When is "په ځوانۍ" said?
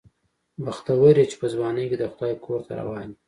1.41-1.85